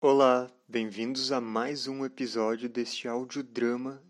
Olá, 0.00 0.48
bem-vindos 0.68 1.32
a 1.32 1.40
mais 1.40 1.88
um 1.88 2.04
episódio 2.04 2.68
deste 2.68 3.08
audiodrama 3.08 4.00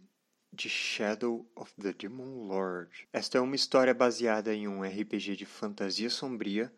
de 0.53 0.69
Shadow 0.69 1.51
of 1.57 1.73
the 1.81 1.95
Demon 1.95 2.47
Lord. 2.47 3.09
Esta 3.11 3.39
é 3.39 3.41
uma 3.41 3.57
história 3.57 3.95
baseada 3.95 4.55
em 4.55 4.69
um 4.69 4.83
RPG 4.83 5.35
de 5.35 5.47
fantasia 5.47 6.11
sombria 6.11 6.71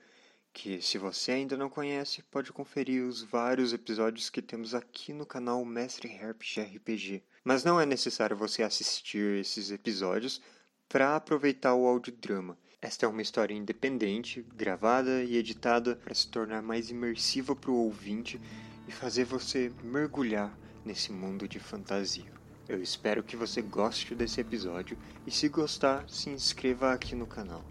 que, 0.53 0.81
se 0.81 0.97
você 0.97 1.33
ainda 1.33 1.57
não 1.57 1.69
conhece, 1.69 2.23
pode 2.31 2.53
conferir 2.53 3.03
os 3.03 3.21
vários 3.21 3.73
episódios 3.73 4.31
que 4.31 4.41
temos 4.41 4.77
aqui 4.77 5.13
no 5.13 5.27
canal 5.27 5.65
Mestre 5.65 6.09
Herpes 6.09 6.57
RPG. 6.59 7.25
Mas 7.43 7.65
não 7.65 7.81
é 7.81 7.85
necessário 7.85 8.37
você 8.37 8.63
assistir 8.63 9.41
esses 9.41 9.73
episódios 9.73 10.41
para 10.89 11.17
aproveitar 11.17 11.75
o 11.75 11.85
audiodrama. 11.85 12.57
Esta 12.81 13.07
é 13.07 13.09
uma 13.09 13.23
história 13.23 13.55
independente, 13.55 14.47
gravada 14.55 15.25
e 15.25 15.37
editada 15.37 15.97
para 15.97 16.15
se 16.15 16.29
tornar 16.29 16.63
mais 16.63 16.91
imersiva 16.91 17.57
para 17.57 17.73
o 17.73 17.87
ouvinte 17.87 18.41
e 18.91 18.93
fazer 18.93 19.25
você 19.25 19.73
mergulhar 19.85 20.53
nesse 20.85 21.13
mundo 21.13 21.47
de 21.47 21.61
fantasia. 21.61 22.33
Eu 22.69 22.83
espero 22.83 23.23
que 23.23 23.37
você 23.37 23.63
goste 23.63 24.17
desse 24.17 24.41
episódio 24.41 24.99
e, 25.25 25.31
se 25.31 25.49
gostar, 25.49 26.11
se 26.11 26.29
inscreva 26.29 26.93
aqui 26.93 27.15
no 27.15 27.25
canal. 27.25 27.65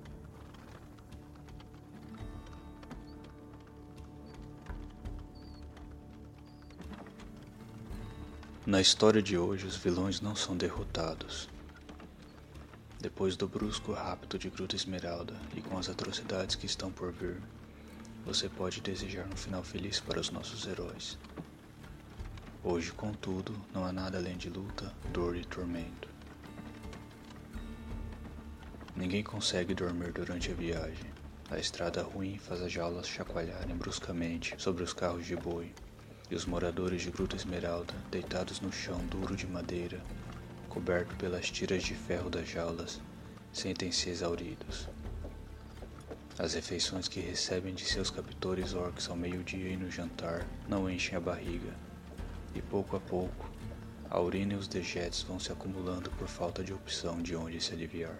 Na 8.65 8.79
história 8.79 9.21
de 9.21 9.37
hoje, 9.37 9.65
os 9.65 9.75
vilões 9.75 10.21
não 10.21 10.37
são 10.37 10.55
derrotados. 10.55 11.49
Depois 12.97 13.35
do 13.35 13.45
brusco 13.45 13.91
rapto 13.91 14.39
de 14.39 14.49
Gruta 14.49 14.77
Esmeralda 14.77 15.35
e 15.53 15.61
com 15.61 15.77
as 15.77 15.89
atrocidades 15.89 16.55
que 16.55 16.65
estão 16.65 16.89
por 16.89 17.11
vir, 17.11 17.41
você 18.29 18.47
pode 18.47 18.79
desejar 18.79 19.25
um 19.25 19.35
final 19.35 19.63
feliz 19.63 19.99
para 19.99 20.19
os 20.19 20.29
nossos 20.29 20.67
heróis. 20.67 21.17
Hoje, 22.63 22.91
contudo, 22.91 23.55
não 23.73 23.83
há 23.83 23.91
nada 23.91 24.19
além 24.19 24.37
de 24.37 24.51
luta, 24.51 24.93
dor 25.11 25.35
e 25.35 25.43
tormento. 25.43 26.07
Ninguém 28.95 29.23
consegue 29.23 29.73
dormir 29.73 30.11
durante 30.11 30.51
a 30.51 30.53
viagem. 30.53 31.09
A 31.49 31.57
estrada 31.57 32.03
ruim 32.03 32.37
faz 32.37 32.61
as 32.61 32.71
jaulas 32.71 33.07
chacoalharem 33.07 33.75
bruscamente 33.75 34.53
sobre 34.59 34.83
os 34.83 34.93
carros 34.93 35.25
de 35.25 35.35
boi 35.35 35.73
e 36.29 36.35
os 36.35 36.45
moradores 36.45 37.01
de 37.01 37.09
Gruta 37.09 37.35
Esmeralda, 37.35 37.95
deitados 38.11 38.61
no 38.61 38.71
chão 38.71 38.99
duro 39.07 39.35
de 39.35 39.47
madeira, 39.47 39.99
coberto 40.69 41.15
pelas 41.15 41.49
tiras 41.49 41.81
de 41.81 41.95
ferro 41.95 42.29
das 42.29 42.47
jaulas, 42.47 43.01
sentem-se 43.51 44.07
exauridos. 44.07 44.87
As 46.39 46.53
refeições 46.53 47.09
que 47.09 47.19
recebem 47.19 47.73
de 47.73 47.83
seus 47.83 48.09
captores 48.09 48.73
orcs 48.73 49.09
ao 49.09 49.17
meio-dia 49.17 49.71
e 49.71 49.75
no 49.75 49.91
jantar 49.91 50.47
não 50.69 50.89
enchem 50.89 51.17
a 51.17 51.19
barriga, 51.19 51.75
e 52.55 52.61
pouco 52.61 52.95
a 52.95 52.99
pouco, 53.01 53.51
a 54.09 54.21
urina 54.21 54.53
e 54.53 54.55
os 54.55 54.65
dejetos 54.65 55.21
vão 55.21 55.37
se 55.37 55.51
acumulando 55.51 56.09
por 56.11 56.29
falta 56.29 56.63
de 56.63 56.73
opção 56.73 57.21
de 57.21 57.35
onde 57.35 57.59
se 57.59 57.73
aliviar. 57.73 58.17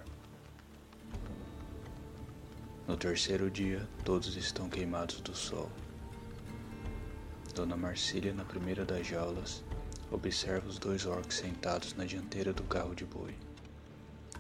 No 2.86 2.98
terceiro 2.98 3.50
dia, 3.50 3.88
todos 4.04 4.36
estão 4.36 4.68
queimados 4.68 5.22
do 5.22 5.34
sol. 5.34 5.72
Dona 7.56 7.78
Marcília, 7.78 8.34
na 8.34 8.44
primeira 8.44 8.84
das 8.84 9.08
jaulas, 9.08 9.64
observa 10.12 10.68
os 10.68 10.78
dois 10.78 11.06
orcs 11.06 11.38
sentados 11.38 11.94
na 11.94 12.04
dianteira 12.04 12.52
do 12.52 12.64
carro 12.64 12.94
de 12.94 13.06
boi. 13.06 13.34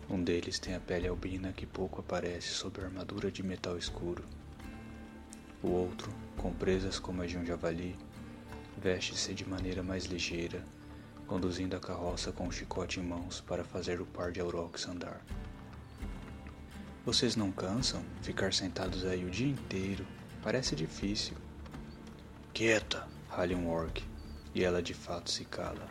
Um 0.10 0.24
deles 0.24 0.58
tem 0.58 0.74
a 0.74 0.80
pele 0.80 1.08
albina 1.08 1.54
que 1.54 1.68
pouco 1.68 2.02
aparece 2.02 2.48
sob 2.48 2.82
a 2.82 2.86
armadura 2.86 3.32
de 3.32 3.44
metal 3.44 3.78
escuro. 3.78 4.24
O 5.62 5.68
outro, 5.68 6.12
com 6.36 6.52
presas 6.52 6.98
como 6.98 7.22
a 7.22 7.28
de 7.28 7.38
um 7.38 7.46
javali, 7.46 7.96
veste-se 8.76 9.36
de 9.36 9.48
maneira 9.48 9.84
mais 9.84 10.06
ligeira, 10.06 10.66
conduzindo 11.28 11.76
a 11.76 11.80
carroça 11.80 12.32
com 12.32 12.48
um 12.48 12.52
chicote 12.52 13.00
em 13.00 13.04
mãos 13.04 13.40
para 13.40 13.64
fazer 13.64 14.02
o 14.02 14.06
par 14.06 14.32
de 14.32 14.40
aurochs 14.42 14.88
andar. 14.88 15.22
Vocês 17.06 17.36
não 17.36 17.52
cansam? 17.52 18.04
Ficar 18.24 18.52
sentados 18.52 19.06
aí 19.06 19.24
o 19.24 19.30
dia 19.30 19.48
inteiro 19.48 20.04
parece 20.42 20.76
difícil. 20.76 21.38
Quieta, 22.52 23.08
ralha 23.30 23.56
um 23.56 23.70
orc, 23.70 24.04
e 24.56 24.64
ela 24.64 24.82
de 24.82 24.96
fato 24.96 25.30
se 25.30 25.46
cala, 25.46 25.88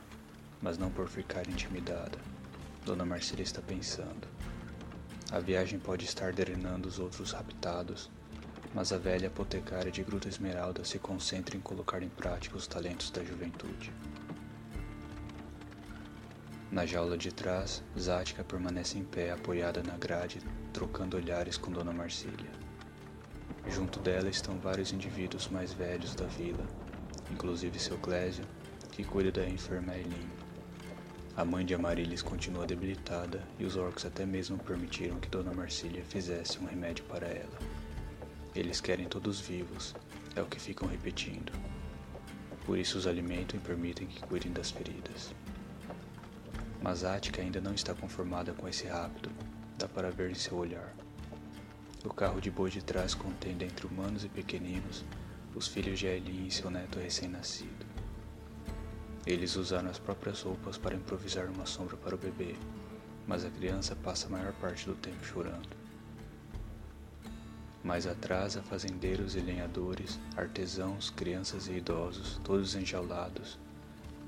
mas 0.60 0.76
não 0.76 0.90
por 0.90 1.08
ficar 1.08 1.48
intimidada. 1.48 2.27
Dona 2.88 3.04
Marcília 3.04 3.42
está 3.42 3.60
pensando. 3.60 4.26
A 5.30 5.38
viagem 5.38 5.78
pode 5.78 6.06
estar 6.06 6.32
drenando 6.32 6.88
os 6.88 6.98
outros 6.98 7.32
raptados, 7.32 8.10
mas 8.74 8.94
a 8.94 8.96
velha 8.96 9.28
apotecária 9.28 9.92
de 9.92 10.02
Gruta 10.02 10.26
Esmeralda 10.26 10.82
se 10.86 10.98
concentra 10.98 11.54
em 11.54 11.60
colocar 11.60 12.02
em 12.02 12.08
prática 12.08 12.56
os 12.56 12.66
talentos 12.66 13.10
da 13.10 13.22
juventude. 13.22 13.92
Na 16.72 16.86
jaula 16.86 17.18
de 17.18 17.30
trás, 17.30 17.82
Zática 17.94 18.42
permanece 18.42 18.96
em 18.96 19.04
pé 19.04 19.32
apoiada 19.32 19.82
na 19.82 19.98
grade, 19.98 20.40
trocando 20.72 21.18
olhares 21.18 21.58
com 21.58 21.70
Dona 21.70 21.92
Marcília. 21.92 22.50
Junto 23.68 24.00
dela 24.00 24.30
estão 24.30 24.58
vários 24.58 24.94
indivíduos 24.94 25.48
mais 25.48 25.74
velhos 25.74 26.14
da 26.14 26.24
vila, 26.24 26.66
inclusive 27.30 27.78
seu 27.78 27.98
Clésio, 27.98 28.46
que 28.92 29.04
cuida 29.04 29.30
da 29.30 29.46
enferma 29.46 29.94
Eileen. 29.94 30.47
A 31.38 31.44
mãe 31.44 31.64
de 31.64 31.72
Amarilis 31.72 32.20
continua 32.20 32.66
debilitada 32.66 33.46
e 33.60 33.64
os 33.64 33.76
orcs 33.76 34.04
até 34.04 34.26
mesmo 34.26 34.58
permitiram 34.58 35.20
que 35.20 35.28
Dona 35.28 35.54
Marcília 35.54 36.02
fizesse 36.02 36.58
um 36.58 36.66
remédio 36.66 37.04
para 37.04 37.28
ela. 37.28 37.56
Eles 38.56 38.80
querem 38.80 39.06
todos 39.06 39.38
vivos, 39.38 39.94
é 40.34 40.42
o 40.42 40.46
que 40.46 40.58
ficam 40.58 40.88
repetindo. 40.88 41.52
Por 42.66 42.76
isso 42.76 42.98
os 42.98 43.06
alimentam 43.06 43.56
e 43.56 43.62
permitem 43.62 44.08
que 44.08 44.20
cuidem 44.20 44.52
das 44.52 44.72
feridas. 44.72 45.32
Mas 46.82 47.04
Ática 47.04 47.40
ainda 47.40 47.60
não 47.60 47.72
está 47.72 47.94
conformada 47.94 48.52
com 48.52 48.66
esse 48.66 48.88
rápido, 48.88 49.30
dá 49.78 49.86
para 49.86 50.10
ver 50.10 50.32
em 50.32 50.34
seu 50.34 50.56
olhar. 50.56 50.92
O 52.04 52.12
carro 52.12 52.40
de 52.40 52.50
boi 52.50 52.68
de 52.68 52.82
trás 52.82 53.14
contém, 53.14 53.56
dentre 53.56 53.86
humanos 53.86 54.24
e 54.24 54.28
pequeninos, 54.28 55.04
os 55.54 55.68
filhos 55.68 56.00
de 56.00 56.08
Aileen 56.08 56.48
e 56.48 56.50
seu 56.50 56.68
neto 56.68 56.98
recém-nascido. 56.98 57.77
Eles 59.26 59.56
usaram 59.56 59.90
as 59.90 59.98
próprias 59.98 60.42
roupas 60.42 60.78
para 60.78 60.94
improvisar 60.94 61.46
uma 61.46 61.66
sombra 61.66 61.96
para 61.96 62.14
o 62.14 62.18
bebê, 62.18 62.54
mas 63.26 63.44
a 63.44 63.50
criança 63.50 63.94
passa 63.94 64.26
a 64.26 64.30
maior 64.30 64.52
parte 64.54 64.86
do 64.86 64.94
tempo 64.94 65.24
chorando. 65.24 65.68
Mais 67.84 68.06
atrás 68.06 68.56
há 68.56 68.62
fazendeiros 68.62 69.36
e 69.36 69.40
lenhadores, 69.40 70.18
artesãos, 70.36 71.10
crianças 71.10 71.68
e 71.68 71.74
idosos, 71.74 72.40
todos 72.42 72.74
enjaulados, 72.74 73.58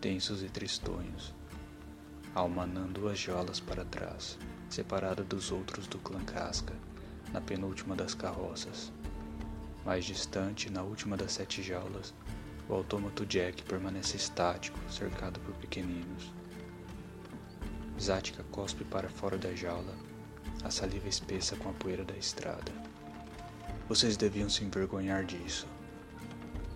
tensos 0.01 0.43
e 0.43 0.49
tristonhos. 0.49 1.35
Há 2.35 2.43
uma 2.43 2.63
anã 2.63 2.87
duas 2.87 3.19
jaulas 3.19 3.59
para 3.59 3.85
trás, 3.85 4.39
separada 4.69 5.25
dos 5.25 5.51
outros 5.51 5.87
do 5.87 5.99
clã 5.99 6.21
Casca, 6.25 6.75
na 7.33 7.41
penúltima 7.41 7.97
das 7.97 8.15
carroças. 8.15 8.93
Mais 9.85 10.05
distante, 10.05 10.71
na 10.71 10.83
última 10.83 11.17
das 11.17 11.33
sete 11.33 11.63
jaulas, 11.63 12.15
o 12.71 12.75
autômato 12.75 13.27
Jack 13.27 13.65
permanece 13.65 14.17
estático, 14.17 14.79
cercado 14.89 15.41
por 15.41 15.53
pequeninos. 15.57 16.33
Zática 17.99 18.45
cospe 18.45 18.85
para 18.85 19.11
fora 19.11 19.37
da 19.37 19.53
jaula, 19.53 19.95
a 20.63 20.71
saliva 20.71 21.09
espessa 21.09 21.57
com 21.57 21.69
a 21.69 21.73
poeira 21.73 22.05
da 22.05 22.17
estrada. 22.17 22.73
Vocês 23.89 24.17
deviam 24.17 24.49
se 24.49 24.63
envergonhar 24.63 25.25
disso. 25.25 25.67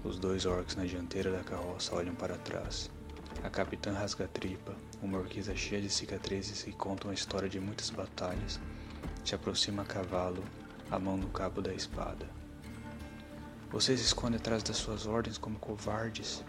Os 0.03 0.19
dois 0.19 0.47
orcs 0.47 0.75
na 0.75 0.84
dianteira 0.84 1.31
da 1.31 1.44
carroça 1.44 1.94
olham 1.94 2.15
para 2.15 2.37
trás. 2.38 2.91
A 3.44 3.49
capitã 3.49 3.93
rasga 3.93 4.25
a 4.25 4.28
tripa, 4.28 4.75
uma 5.00 5.19
orquiza 5.19 5.55
cheia 5.55 5.81
de 5.81 5.88
cicatrizes 5.88 6.65
que 6.65 6.72
contam 6.72 7.12
a 7.12 7.15
história 7.15 7.49
de 7.49 7.61
muitas 7.61 7.91
batalhas, 7.91 8.59
se 9.25 9.34
aproxima 9.34 9.82
a 9.82 9.87
cavalo, 9.87 10.43
a 10.91 10.99
mão 10.99 11.16
no 11.16 11.28
cabo 11.28 11.62
da 11.62 11.72
espada. 11.72 12.28
Vocês 13.74 13.98
se 13.98 14.06
escondem 14.06 14.36
atrás 14.36 14.62
das 14.62 14.76
suas 14.76 15.04
ordens 15.04 15.36
como 15.36 15.58
covardes. 15.58 16.44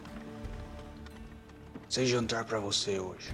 Sem 1.90 2.06
jantar 2.06 2.46
para 2.46 2.60
você 2.60 3.00
hoje. 3.00 3.34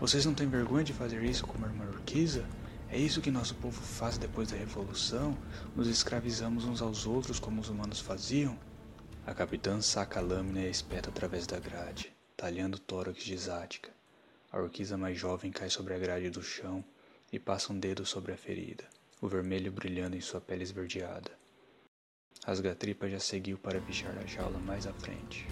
Vocês 0.00 0.24
não 0.24 0.32
têm 0.32 0.48
vergonha 0.48 0.82
de 0.82 0.94
fazer 0.94 1.22
isso 1.22 1.46
com 1.46 1.58
uma 1.58 1.66
irmã 1.66 1.84
orquiza? 1.86 2.46
É 2.88 2.96
isso 2.96 3.20
que 3.20 3.30
nosso 3.30 3.54
povo 3.56 3.78
faz 3.78 4.16
depois 4.16 4.50
da 4.50 4.56
revolução? 4.56 5.36
Nos 5.76 5.86
escravizamos 5.86 6.64
uns 6.64 6.80
aos 6.80 7.04
outros 7.04 7.38
como 7.38 7.60
os 7.60 7.68
humanos 7.68 8.00
faziam? 8.00 8.58
A 9.26 9.34
capitã 9.34 9.82
saca 9.82 10.18
a 10.18 10.22
lâmina 10.22 10.62
e 10.62 10.66
a 10.66 10.70
espeta 10.70 11.10
através 11.10 11.46
da 11.46 11.60
grade 11.60 12.10
talhando 12.38 12.76
o 12.76 12.80
tórax 12.80 13.22
de 13.22 13.36
Zática. 13.36 13.90
A 14.50 14.58
orquiza 14.58 14.96
mais 14.96 15.18
jovem 15.18 15.52
cai 15.52 15.68
sobre 15.68 15.92
a 15.92 15.98
grade 15.98 16.30
do 16.30 16.42
chão 16.42 16.82
e 17.30 17.38
passa 17.38 17.70
um 17.70 17.78
dedo 17.78 18.06
sobre 18.06 18.32
a 18.32 18.36
ferida, 18.38 18.84
o 19.20 19.28
vermelho 19.28 19.70
brilhando 19.70 20.16
em 20.16 20.22
sua 20.22 20.40
pele 20.40 20.62
esverdeada. 20.62 21.41
Rasgatripa 22.44 23.08
já 23.08 23.20
seguiu 23.20 23.56
para 23.56 23.78
bichar 23.78 24.18
a 24.18 24.26
jaula 24.26 24.58
mais 24.58 24.84
à 24.84 24.92
frente. 24.92 25.46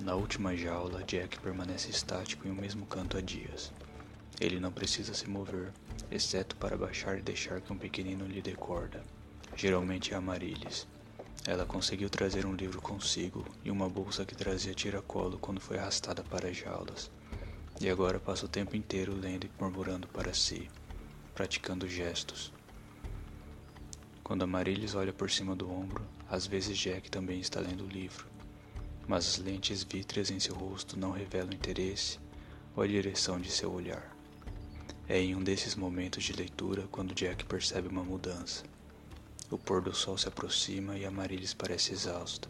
Na 0.00 0.14
última 0.14 0.56
jaula, 0.56 1.02
Jack 1.02 1.40
permanece 1.40 1.90
estático 1.90 2.46
em 2.46 2.52
um 2.52 2.54
mesmo 2.54 2.86
canto 2.86 3.16
há 3.16 3.20
dias. 3.20 3.72
Ele 4.40 4.60
não 4.60 4.70
precisa 4.70 5.12
se 5.12 5.28
mover, 5.28 5.72
exceto 6.08 6.54
para 6.54 6.76
baixar 6.76 7.18
e 7.18 7.22
deixar 7.22 7.60
que 7.60 7.72
um 7.72 7.78
pequenino 7.78 8.24
lhe 8.28 8.40
decorda, 8.40 9.02
geralmente 9.56 10.14
é 10.14 10.16
Amarilis. 10.16 10.86
Ela 11.44 11.66
conseguiu 11.66 12.08
trazer 12.08 12.46
um 12.46 12.54
livro 12.54 12.80
consigo 12.80 13.44
e 13.64 13.72
uma 13.72 13.88
bolsa 13.88 14.24
que 14.24 14.36
trazia 14.36 14.72
tiracolo 14.72 15.36
quando 15.36 15.60
foi 15.60 15.78
arrastada 15.78 16.22
para 16.22 16.48
as 16.48 16.56
jaulas. 16.56 17.10
E 17.78 17.90
agora 17.90 18.18
passa 18.18 18.46
o 18.46 18.48
tempo 18.48 18.74
inteiro 18.74 19.14
lendo 19.14 19.44
e 19.44 19.50
murmurando 19.60 20.08
para 20.08 20.32
si, 20.32 20.70
praticando 21.34 21.86
gestos. 21.86 22.50
Quando 24.24 24.42
Amarilis 24.42 24.94
olha 24.94 25.12
por 25.12 25.30
cima 25.30 25.54
do 25.54 25.70
ombro, 25.70 26.02
às 26.28 26.46
vezes 26.46 26.76
Jack 26.76 27.10
também 27.10 27.38
está 27.38 27.60
lendo 27.60 27.84
o 27.84 27.88
livro, 27.88 28.26
mas 29.06 29.26
as 29.28 29.38
lentes 29.38 29.82
vítreas 29.82 30.30
em 30.30 30.40
seu 30.40 30.54
rosto 30.54 30.98
não 30.98 31.10
revelam 31.10 31.52
interesse 31.52 32.18
ou 32.74 32.82
a 32.82 32.86
direção 32.86 33.38
de 33.38 33.50
seu 33.50 33.70
olhar. 33.70 34.16
É 35.06 35.20
em 35.20 35.36
um 35.36 35.44
desses 35.44 35.76
momentos 35.76 36.24
de 36.24 36.32
leitura 36.32 36.88
quando 36.90 37.14
Jack 37.14 37.44
percebe 37.44 37.88
uma 37.88 38.02
mudança. 38.02 38.64
O 39.50 39.58
pôr 39.58 39.82
do 39.82 39.94
sol 39.94 40.16
se 40.16 40.26
aproxima 40.26 40.98
e 40.98 41.04
Amarilis 41.04 41.54
parece 41.54 41.92
exausta, 41.92 42.48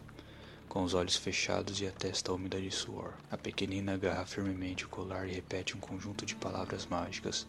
com 0.67 0.83
os 0.83 0.93
olhos 0.93 1.15
fechados 1.15 1.81
e 1.81 1.87
a 1.87 1.91
testa 1.91 2.31
úmida 2.31 2.59
de 2.59 2.69
suor. 2.69 3.13
A 3.31 3.37
pequenina 3.37 3.93
agarra 3.93 4.25
firmemente 4.25 4.85
o 4.85 4.89
colar 4.89 5.27
e 5.27 5.33
repete 5.33 5.75
um 5.75 5.79
conjunto 5.79 6.25
de 6.25 6.35
palavras 6.35 6.85
mágicas, 6.85 7.47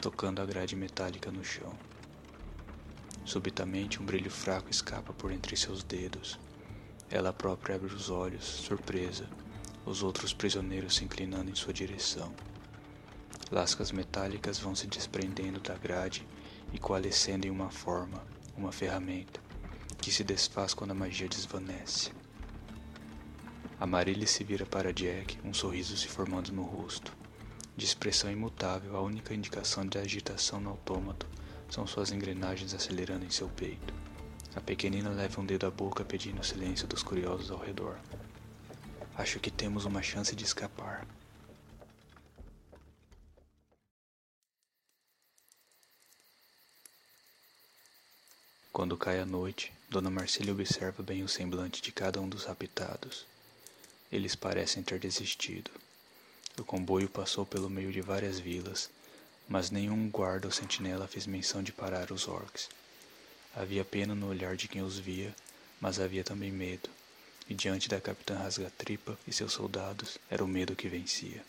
tocando 0.00 0.40
a 0.40 0.46
grade 0.46 0.76
metálica 0.76 1.30
no 1.30 1.44
chão. 1.44 1.72
Subitamente, 3.24 4.02
um 4.02 4.04
brilho 4.04 4.30
fraco 4.30 4.70
escapa 4.70 5.12
por 5.12 5.32
entre 5.32 5.56
seus 5.56 5.82
dedos. 5.82 6.38
Ela 7.10 7.32
própria 7.32 7.76
abre 7.76 7.94
os 7.94 8.10
olhos, 8.10 8.44
surpresa, 8.44 9.28
os 9.86 10.02
outros 10.02 10.32
prisioneiros 10.32 10.96
se 10.96 11.04
inclinando 11.04 11.50
em 11.50 11.54
sua 11.54 11.72
direção. 11.72 12.32
Lascas 13.50 13.92
metálicas 13.92 14.58
vão 14.58 14.74
se 14.74 14.86
desprendendo 14.86 15.60
da 15.60 15.76
grade 15.76 16.26
e 16.72 16.78
coalescendo 16.78 17.46
em 17.46 17.50
uma 17.50 17.70
forma, 17.70 18.22
uma 18.56 18.72
ferramenta, 18.72 19.40
que 20.00 20.10
se 20.10 20.24
desfaz 20.24 20.74
quando 20.74 20.92
a 20.92 20.94
magia 20.94 21.28
desvanece. 21.28 22.10
Amarilha 23.82 24.28
se 24.28 24.44
vira 24.44 24.64
para 24.64 24.92
Jack, 24.92 25.40
um 25.42 25.52
sorriso 25.52 25.96
se 25.96 26.06
formando 26.06 26.52
no 26.52 26.62
rosto. 26.62 27.12
De 27.76 27.84
expressão 27.84 28.30
imutável, 28.30 28.96
a 28.96 29.00
única 29.00 29.34
indicação 29.34 29.84
de 29.84 29.98
agitação 29.98 30.60
no 30.60 30.70
autômato 30.70 31.26
são 31.68 31.84
suas 31.84 32.12
engrenagens 32.12 32.74
acelerando 32.74 33.24
em 33.24 33.30
seu 33.30 33.48
peito. 33.48 33.92
A 34.54 34.60
pequenina 34.60 35.10
leva 35.10 35.40
um 35.40 35.44
dedo 35.44 35.66
à 35.66 35.70
boca 35.72 36.04
pedindo 36.04 36.40
o 36.40 36.44
silêncio 36.44 36.86
dos 36.86 37.02
curiosos 37.02 37.50
ao 37.50 37.58
redor. 37.58 37.98
Acho 39.16 39.40
que 39.40 39.50
temos 39.50 39.84
uma 39.84 40.00
chance 40.00 40.36
de 40.36 40.44
escapar. 40.44 41.04
Quando 48.72 48.96
cai 48.96 49.18
a 49.18 49.26
noite, 49.26 49.72
Dona 49.90 50.08
Marcília 50.08 50.52
observa 50.52 51.02
bem 51.02 51.24
o 51.24 51.28
semblante 51.28 51.82
de 51.82 51.90
cada 51.90 52.20
um 52.20 52.28
dos 52.28 52.44
raptados. 52.44 53.31
Eles 54.12 54.36
parecem 54.36 54.82
ter 54.82 55.00
desistido. 55.00 55.70
O 56.58 56.64
comboio 56.64 57.08
passou 57.08 57.46
pelo 57.46 57.70
meio 57.70 57.90
de 57.90 58.02
várias 58.02 58.38
vilas 58.38 58.90
mas 59.48 59.70
nenhum 59.70 60.08
guarda 60.08 60.46
ou 60.46 60.52
sentinela 60.52 61.06
fez 61.06 61.26
menção 61.26 61.62
de 61.62 61.72
parar 61.72 62.10
os 62.10 62.26
orcs. 62.28 62.68
Havia 63.54 63.84
pena 63.84 64.14
no 64.14 64.28
olhar 64.28 64.56
de 64.56 64.68
quem 64.68 64.82
os 64.82 64.98
via, 64.98 65.34
mas 65.80 66.00
havia 66.00 66.24
também 66.24 66.50
medo, 66.50 66.88
e 67.48 67.54
diante 67.54 67.88
da 67.88 68.00
capitã 68.00 68.38
Rasgatripa 68.38 69.18
e 69.26 69.32
seus 69.32 69.52
soldados 69.52 70.16
era 70.30 70.42
o 70.42 70.48
medo 70.48 70.76
que 70.76 70.88
vencia. 70.88 71.44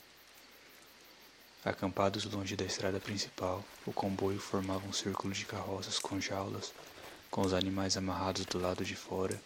Acampados 1.63 2.25
longe 2.25 2.57
da 2.57 2.65
estrada 2.65 2.99
principal, 2.99 3.63
o 3.85 3.93
comboio 3.93 4.39
formava 4.39 4.85
um 4.85 4.91
círculo 4.91 5.33
de 5.33 5.45
carroças 5.45 5.97
com 5.97 6.19
jaulas, 6.19 6.73
com 7.31 7.41
os 7.41 7.53
animais 7.53 7.95
amarrados 7.95 8.45
do 8.45 8.59
lado 8.59 8.83
de 8.83 8.97
fora, 8.97 9.41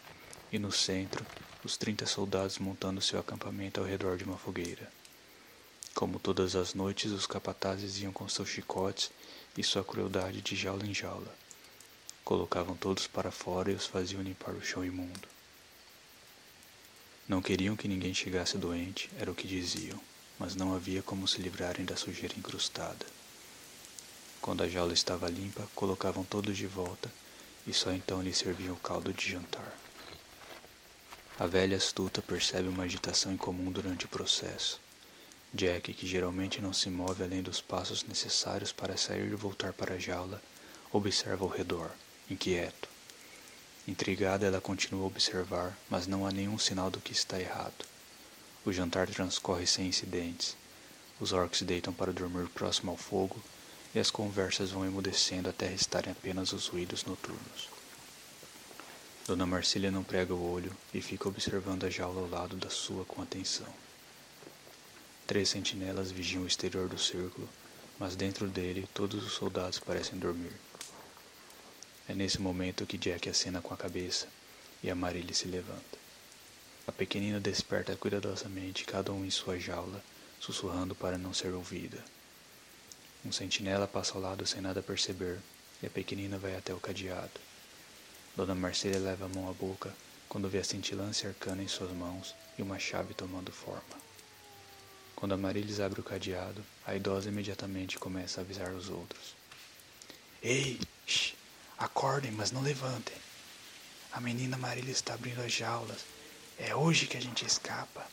e 0.51 0.57
no 0.57 0.71
centro, 0.71 1.23
os 1.67 1.75
trinta 1.75 2.05
soldados 2.05 2.59
montando 2.59 3.01
seu 3.01 3.19
acampamento 3.19 3.81
ao 3.81 3.85
redor 3.85 4.15
de 4.15 4.23
uma 4.23 4.37
fogueira. 4.37 4.89
Como 5.93 6.17
todas 6.17 6.55
as 6.55 6.73
noites, 6.73 7.11
os 7.11 7.27
capatazes 7.27 7.99
iam 7.99 8.13
com 8.13 8.29
seus 8.29 8.47
chicotes 8.47 9.11
e 9.57 9.61
sua 9.61 9.83
crueldade 9.83 10.39
de 10.39 10.55
jaula 10.55 10.87
em 10.87 10.93
jaula. 10.93 11.35
Colocavam 12.23 12.77
todos 12.77 13.05
para 13.05 13.31
fora 13.31 13.69
e 13.69 13.75
os 13.75 13.85
faziam 13.85 14.21
limpar 14.21 14.55
o 14.55 14.63
chão 14.63 14.85
imundo. 14.85 15.27
Não 17.27 17.41
queriam 17.41 17.75
que 17.75 17.89
ninguém 17.89 18.13
chegasse 18.13 18.57
doente, 18.57 19.09
era 19.19 19.29
o 19.29 19.35
que 19.35 19.45
diziam, 19.45 19.99
mas 20.39 20.55
não 20.55 20.73
havia 20.73 21.03
como 21.03 21.27
se 21.27 21.41
livrarem 21.41 21.83
da 21.83 21.97
sujeira 21.97 22.35
incrustada. 22.37 23.05
Quando 24.39 24.63
a 24.63 24.69
jaula 24.69 24.93
estava 24.93 25.27
limpa, 25.27 25.67
colocavam 25.75 26.23
todos 26.23 26.55
de 26.55 26.65
volta 26.65 27.11
e 27.67 27.73
só 27.73 27.91
então 27.91 28.21
lhe 28.21 28.33
serviam 28.33 28.73
o 28.73 28.79
caldo 28.79 29.11
de 29.11 29.29
jantar. 29.29 29.86
A 31.39 31.45
velha 31.45 31.77
astuta 31.77 32.19
percebe 32.19 32.67
uma 32.67 32.85
agitação 32.85 33.31
incomum 33.31 33.71
durante 33.71 34.05
o 34.05 34.09
processo. 34.09 34.79
Jack, 35.53 35.93
que 35.93 36.07
geralmente 36.07 36.59
não 36.59 36.73
se 36.73 36.89
move 36.89 37.23
além 37.23 37.43
dos 37.43 37.61
passos 37.61 38.03
necessários 38.03 38.71
para 38.71 38.97
sair 38.97 39.31
e 39.31 39.35
voltar 39.35 39.71
para 39.71 39.93
a 39.93 39.99
jaula, 39.99 40.41
observa 40.91 41.45
ao 41.45 41.49
redor, 41.51 41.91
inquieto. 42.27 42.89
Intrigada, 43.87 44.47
ela 44.47 44.59
continua 44.59 45.03
a 45.03 45.07
observar, 45.07 45.77
mas 45.87 46.07
não 46.07 46.25
há 46.25 46.31
nenhum 46.31 46.57
sinal 46.57 46.89
do 46.89 46.99
que 46.99 47.11
está 47.11 47.39
errado. 47.39 47.85
O 48.65 48.73
jantar 48.73 49.07
transcorre 49.07 49.67
sem 49.67 49.85
incidentes. 49.85 50.57
Os 51.19 51.33
orcs 51.33 51.61
deitam 51.61 51.93
para 51.93 52.11
dormir 52.11 52.49
próximo 52.49 52.89
ao 52.89 52.97
fogo 52.97 53.39
e 53.93 53.99
as 53.99 54.09
conversas 54.09 54.71
vão 54.71 54.83
emudecendo 54.83 55.49
até 55.49 55.67
restarem 55.67 56.11
apenas 56.11 56.51
os 56.51 56.65
ruídos 56.65 57.05
noturnos. 57.05 57.76
Dona 59.27 59.45
Marcília 59.45 59.91
não 59.91 60.05
prega 60.05 60.33
o 60.33 60.51
olho 60.53 60.71
e 60.93 61.01
fica 61.01 61.27
observando 61.27 61.83
a 61.83 61.89
jaula 61.89 62.21
ao 62.21 62.29
lado 62.29 62.55
da 62.55 62.69
sua 62.69 63.03
com 63.03 63.21
atenção. 63.21 63.67
Três 65.27 65.49
sentinelas 65.49 66.11
vigiam 66.11 66.43
o 66.43 66.47
exterior 66.47 66.87
do 66.87 66.97
círculo, 66.97 67.49
mas 67.99 68.15
dentro 68.15 68.47
dele 68.47 68.87
todos 68.93 69.21
os 69.25 69.33
soldados 69.33 69.79
parecem 69.79 70.17
dormir. 70.17 70.53
É 72.07 72.13
nesse 72.13 72.39
momento 72.39 72.85
que 72.85 72.97
Jack 72.97 73.27
acena 73.27 73.59
com 73.59 73.73
a 73.73 73.77
cabeça 73.77 74.29
e 74.81 74.89
a 74.89 74.95
Marília 74.95 75.33
se 75.33 75.49
levanta. 75.49 75.97
A 76.87 76.91
pequenina 76.93 77.37
desperta 77.37 77.97
cuidadosamente 77.97 78.85
cada 78.85 79.11
um 79.11 79.25
em 79.25 79.29
sua 79.29 79.59
jaula, 79.59 80.01
sussurrando 80.39 80.95
para 80.95 81.17
não 81.17 81.33
ser 81.33 81.53
ouvida. 81.53 82.01
Um 83.25 83.33
sentinela 83.33 83.89
passa 83.89 84.13
ao 84.13 84.21
lado 84.21 84.47
sem 84.47 84.61
nada 84.61 84.81
perceber 84.81 85.39
e 85.83 85.85
a 85.85 85.89
pequenina 85.89 86.37
vai 86.37 86.55
até 86.55 86.73
o 86.73 86.79
cadeado. 86.79 87.41
Dona 88.37 88.53
Marcela 88.53 88.99
leva 88.99 89.25
a 89.25 89.27
mão 89.27 89.49
à 89.49 89.51
boca 89.51 89.91
quando 90.29 90.47
vê 90.47 90.59
a 90.59 90.63
cintilância 90.63 91.27
arcana 91.27 91.63
em 91.63 91.67
suas 91.67 91.91
mãos 91.91 92.35
e 92.55 92.61
uma 92.61 92.77
chave 92.77 93.15
tomando 93.15 93.51
forma. 93.51 93.97
Quando 95.15 95.33
Amarilis 95.33 95.79
abre 95.79 96.01
o 96.01 96.03
cadeado, 96.03 96.63
a 96.85 96.95
idosa 96.95 97.29
imediatamente 97.29 97.97
começa 97.97 98.39
a 98.39 98.43
avisar 98.43 98.71
os 98.73 98.89
outros. 98.89 99.33
Ei, 100.39 100.79
shh, 101.07 101.33
acordem, 101.79 102.31
mas 102.31 102.51
não 102.51 102.61
levantem. 102.61 103.17
A 104.11 104.21
menina 104.21 104.55
Marilis 104.55 104.97
está 104.97 105.15
abrindo 105.15 105.41
as 105.41 105.51
jaulas. 105.51 106.05
É 106.59 106.75
hoje 106.75 107.07
que 107.07 107.17
a 107.17 107.21
gente 107.21 107.43
escapa. 107.43 108.05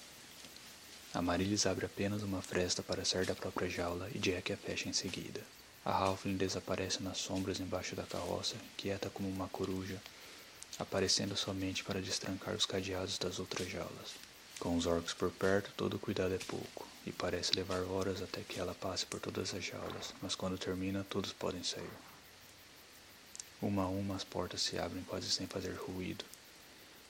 Amarilis 1.13 1.67
abre 1.67 1.85
apenas 1.85 2.23
uma 2.23 2.41
fresta 2.41 2.83
para 2.83 3.05
sair 3.05 3.27
da 3.27 3.35
própria 3.35 3.69
jaula 3.69 4.09
e 4.15 4.19
Jack 4.19 4.55
a 4.55 4.57
fecha 4.57 4.89
em 4.89 4.95
seguida. 4.95 5.43
A 5.85 5.93
Halfling 5.93 6.39
desaparece 6.39 7.03
nas 7.03 7.19
sombras 7.19 7.61
embaixo 7.61 7.95
da 7.95 8.05
carroça, 8.05 8.57
quieta 8.75 9.11
como 9.11 9.29
uma 9.29 9.49
coruja, 9.49 10.01
aparecendo 10.79 11.37
somente 11.37 11.85
para 11.85 12.01
destrancar 12.01 12.55
os 12.55 12.65
cadeados 12.65 13.19
das 13.19 13.39
outras 13.39 13.69
jaulas. 13.69 14.15
Com 14.59 14.77
os 14.79 14.87
orcs 14.87 15.13
por 15.13 15.31
perto, 15.31 15.71
todo 15.77 15.99
cuidado 15.99 16.33
é 16.33 16.39
pouco, 16.39 16.87
e 17.07 17.13
parece 17.13 17.55
levar 17.55 17.83
horas 17.83 18.23
até 18.23 18.41
que 18.41 18.59
ela 18.59 18.75
passe 18.75 19.05
por 19.05 19.21
todas 19.21 19.53
as 19.53 19.63
jaulas, 19.63 20.15
mas 20.23 20.35
quando 20.35 20.57
termina, 20.57 21.05
todos 21.11 21.35
podem 21.35 21.63
sair. 21.63 21.93
Uma 23.61 23.83
a 23.83 23.89
uma 23.89 24.17
as 24.17 24.25
portas 24.25 24.63
se 24.63 24.79
abrem 24.79 25.05
quase 25.05 25.31
sem 25.31 25.47
fazer 25.47 25.75
ruído, 25.75 26.25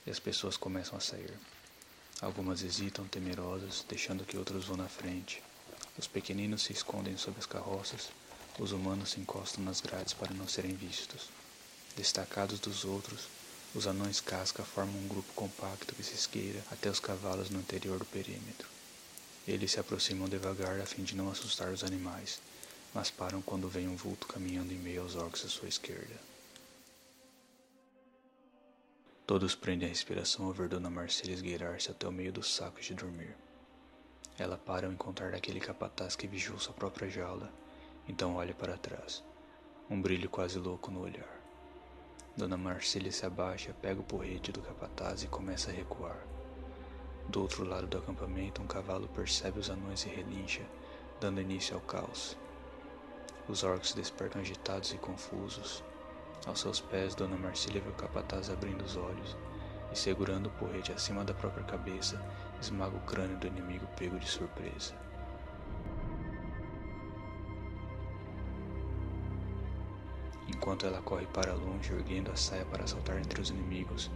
e 0.05 0.11
as 0.11 0.19
pessoas 0.19 0.57
começam 0.57 0.97
a 0.97 1.01
sair. 1.01 1.33
Algumas 2.19 2.61
hesitam, 2.61 3.07
temerosas, 3.07 3.85
deixando 3.87 4.25
que 4.25 4.37
outros 4.37 4.65
vão 4.65 4.75
na 4.75 4.89
frente. 4.89 5.41
Os 5.97 6.07
pequeninos 6.07 6.63
se 6.63 6.73
escondem 6.73 7.15
sob 7.15 7.37
as 7.39 7.45
carroças, 7.45 8.09
os 8.57 8.71
humanos 8.71 9.11
se 9.11 9.19
encostam 9.19 9.63
nas 9.63 9.81
grades 9.81 10.13
para 10.13 10.33
não 10.33 10.47
serem 10.47 10.73
vistos. 10.73 11.29
Destacados 11.95 12.59
dos 12.59 12.85
outros, 12.85 13.27
os 13.73 13.85
anões 13.85 14.21
casca 14.21 14.63
formam 14.63 14.97
um 14.97 15.07
grupo 15.07 15.33
compacto 15.33 15.93
que 15.93 16.03
se 16.03 16.13
esqueira 16.13 16.63
até 16.71 16.89
os 16.89 16.99
cavalos 16.99 17.49
no 17.49 17.59
interior 17.59 17.99
do 17.99 18.05
perímetro. 18.05 18.67
Eles 19.45 19.71
se 19.71 19.79
aproximam 19.79 20.29
devagar 20.29 20.79
a 20.79 20.85
fim 20.85 21.03
de 21.03 21.15
não 21.15 21.29
assustar 21.29 21.69
os 21.69 21.83
animais, 21.83 22.39
mas 22.93 23.11
param 23.11 23.41
quando 23.41 23.69
vem 23.69 23.87
um 23.87 23.95
vulto 23.95 24.25
caminhando 24.27 24.73
em 24.73 24.77
meio 24.77 25.01
aos 25.01 25.15
orcs 25.15 25.43
à 25.43 25.49
sua 25.49 25.67
esquerda. 25.67 26.15
Todos 29.27 29.55
prendem 29.55 29.87
a 29.87 29.89
respiração 29.89 30.45
ao 30.45 30.53
ver 30.53 30.69
Dona 30.69 30.89
Marcela 30.89 31.31
esgueirar-se 31.31 31.91
até 31.91 32.07
o 32.07 32.11
meio 32.11 32.31
dos 32.31 32.53
sacos 32.53 32.85
de 32.85 32.93
dormir. 32.93 33.35
Ela 34.37 34.57
para 34.57 34.87
ao 34.87 34.93
encontrar 34.93 35.33
aquele 35.33 35.59
capataz 35.59 36.15
que 36.15 36.27
vigiou 36.27 36.59
sua 36.59 36.73
própria 36.73 37.09
jaula 37.09 37.51
Então 38.07 38.35
olha 38.35 38.53
para 38.53 38.77
trás, 38.77 39.23
um 39.89 39.99
brilho 39.99 40.29
quase 40.29 40.59
louco 40.59 40.91
no 40.91 41.01
olhar. 41.01 41.41
Dona 42.37 42.55
Marcília 42.55 43.11
se 43.11 43.25
abaixa, 43.25 43.73
pega 43.81 43.99
o 43.99 44.03
porrete 44.03 44.51
do 44.51 44.61
capataz 44.61 45.23
e 45.23 45.27
começa 45.27 45.71
a 45.71 45.73
recuar. 45.73 46.19
Do 47.27 47.41
outro 47.41 47.63
lado 47.63 47.87
do 47.87 47.97
acampamento, 47.97 48.61
um 48.61 48.67
cavalo 48.67 49.07
percebe 49.07 49.59
os 49.59 49.71
anões 49.71 50.05
e 50.05 50.09
relincha, 50.09 50.61
dando 51.19 51.41
início 51.41 51.75
ao 51.75 51.81
caos. 51.81 52.37
Os 53.47 53.63
orcs 53.63 53.93
despertam 53.93 54.41
agitados 54.41 54.93
e 54.93 54.97
confusos. 54.97 55.83
Aos 56.45 56.59
seus 56.59 56.79
pés, 56.79 57.15
Dona 57.15 57.37
Marcília 57.37 57.81
vê 57.81 57.89
o 57.89 57.93
capataz 57.93 58.51
abrindo 58.51 58.83
os 58.83 58.95
olhos 58.95 59.35
e, 59.91 59.97
segurando 59.97 60.47
o 60.47 60.51
porrete 60.51 60.91
acima 60.91 61.23
da 61.23 61.33
própria 61.33 61.63
cabeça, 61.63 62.23
esmaga 62.61 62.95
o 62.95 63.01
crânio 63.01 63.37
do 63.37 63.47
inimigo 63.47 63.87
pego 63.97 64.19
de 64.19 64.27
surpresa. 64.27 65.04
Enquanto 70.65 70.87
ela 70.87 70.99
corre 70.99 71.27
para 71.27 71.53
longe, 71.53 71.93
erguendo 71.93 72.31
a 72.31 72.35
saia 72.35 72.65
para 72.65 72.87
saltar 72.87 73.19
entre 73.19 73.39
os 73.39 73.51
inimigos, 73.51 74.09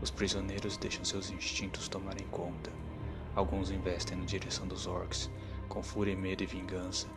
os 0.00 0.08
prisioneiros 0.08 0.76
deixam 0.76 1.04
seus 1.04 1.32
instintos 1.32 1.88
tomarem 1.88 2.24
conta. 2.28 2.70
Alguns 3.34 3.72
investem 3.72 4.16
na 4.16 4.24
direção 4.24 4.68
dos 4.68 4.86
orcs, 4.86 5.28
com 5.68 5.82
fúria, 5.82 6.14
medo 6.14 6.44
e 6.44 6.46
vingança, 6.46 7.08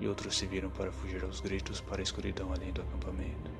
e 0.00 0.08
outros 0.08 0.38
se 0.38 0.46
viram 0.46 0.70
para 0.70 0.90
fugir 0.90 1.22
aos 1.24 1.40
gritos 1.40 1.82
para 1.82 2.00
a 2.00 2.02
escuridão 2.02 2.50
além 2.50 2.72
do 2.72 2.80
acampamento. 2.80 3.50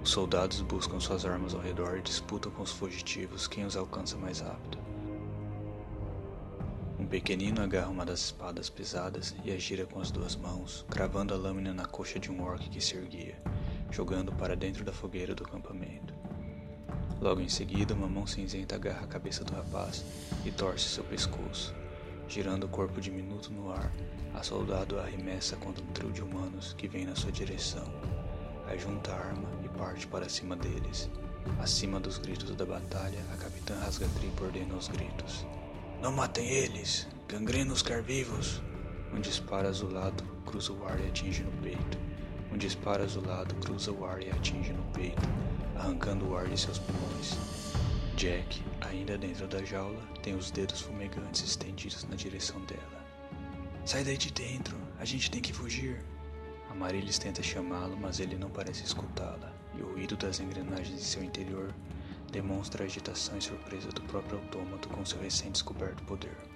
Os 0.00 0.10
soldados 0.10 0.60
buscam 0.60 1.00
suas 1.00 1.26
armas 1.26 1.52
ao 1.52 1.60
redor 1.60 1.98
e 1.98 2.02
disputam 2.02 2.52
com 2.52 2.62
os 2.62 2.70
fugitivos 2.70 3.48
quem 3.48 3.64
os 3.64 3.76
alcança 3.76 4.16
mais 4.16 4.38
rápido. 4.38 4.78
Um 7.00 7.06
pequenino 7.08 7.60
agarra 7.62 7.90
uma 7.90 8.06
das 8.06 8.26
espadas 8.26 8.70
pesadas 8.70 9.34
e 9.44 9.50
a 9.50 9.58
gira 9.58 9.86
com 9.86 10.00
as 10.00 10.12
duas 10.12 10.36
mãos, 10.36 10.86
cravando 10.88 11.34
a 11.34 11.36
lâmina 11.36 11.74
na 11.74 11.84
coxa 11.84 12.20
de 12.20 12.30
um 12.30 12.44
orc 12.44 12.70
que 12.70 12.80
se 12.80 12.94
erguia 12.94 13.36
jogando 13.96 14.30
para 14.30 14.54
dentro 14.54 14.84
da 14.84 14.92
fogueira 14.92 15.34
do 15.34 15.42
acampamento. 15.42 16.12
Logo 17.18 17.40
em 17.40 17.48
seguida, 17.48 17.94
uma 17.94 18.06
mão 18.06 18.26
cinzenta 18.26 18.74
agarra 18.74 19.04
a 19.04 19.06
cabeça 19.06 19.42
do 19.42 19.54
rapaz 19.54 20.04
e 20.44 20.50
torce 20.50 20.84
seu 20.84 21.02
pescoço. 21.04 21.74
Girando 22.28 22.64
o 22.64 22.68
corpo 22.68 23.00
diminuto 23.00 23.50
no 23.50 23.72
ar, 23.72 23.90
a 24.34 24.42
soldado 24.42 25.00
arremessa 25.00 25.56
contra 25.56 25.82
um 25.82 25.86
trio 25.92 26.12
de 26.12 26.20
humanos 26.22 26.74
que 26.74 26.86
vem 26.86 27.06
na 27.06 27.16
sua 27.16 27.32
direção. 27.32 27.90
Ajunta 28.66 29.12
a 29.12 29.18
arma 29.18 29.48
e 29.64 29.68
parte 29.70 30.06
para 30.06 30.28
cima 30.28 30.56
deles. 30.56 31.08
Acima 31.58 31.98
dos 31.98 32.18
gritos 32.18 32.54
da 32.54 32.66
batalha, 32.66 33.24
a 33.32 33.36
capitã 33.38 33.78
Rasgatripa 33.78 34.44
ordena 34.44 34.74
os 34.74 34.88
gritos. 34.88 35.46
Não 36.02 36.12
matem 36.12 36.46
eles! 36.46 37.08
Gangrenos 37.26 37.80
quer 37.80 38.02
vivos! 38.02 38.60
Um 39.14 39.20
disparo 39.20 39.68
azulado 39.68 40.22
cruza 40.44 40.70
o 40.74 40.86
ar 40.86 41.00
e 41.00 41.08
atinge 41.08 41.42
no 41.42 41.52
peito. 41.62 42.05
Um 42.56 42.58
disparo 42.58 43.02
azulado 43.02 43.54
cruza 43.56 43.92
o 43.92 44.02
ar 44.06 44.22
e 44.22 44.30
atinge 44.30 44.72
no 44.72 44.82
peito, 44.94 45.20
arrancando 45.74 46.26
o 46.26 46.34
ar 46.34 46.48
de 46.48 46.58
seus 46.58 46.78
pulmões. 46.78 47.36
Jack, 48.16 48.62
ainda 48.80 49.18
dentro 49.18 49.46
da 49.46 49.62
jaula, 49.62 50.00
tem 50.22 50.34
os 50.34 50.50
dedos 50.50 50.80
fumegantes 50.80 51.44
estendidos 51.44 52.04
na 52.04 52.16
direção 52.16 52.58
dela. 52.62 53.04
Sai 53.84 54.04
daí 54.04 54.16
de 54.16 54.32
dentro, 54.32 54.74
a 54.98 55.04
gente 55.04 55.30
tem 55.30 55.42
que 55.42 55.52
fugir. 55.52 56.02
Amarilis 56.70 57.18
tenta 57.18 57.42
chamá-lo, 57.42 57.94
mas 57.94 58.20
ele 58.20 58.38
não 58.38 58.48
parece 58.48 58.84
escutá-la, 58.84 59.52
e 59.74 59.82
o 59.82 59.92
ruído 59.92 60.16
das 60.16 60.40
engrenagens 60.40 60.98
em 60.98 61.04
seu 61.04 61.22
interior 61.22 61.74
demonstra 62.32 62.84
a 62.84 62.86
agitação 62.86 63.36
e 63.36 63.42
surpresa 63.42 63.90
do 63.90 64.00
próprio 64.04 64.38
autômato 64.38 64.88
com 64.88 65.04
seu 65.04 65.20
recém-descoberto 65.20 66.02
poder. 66.04 66.55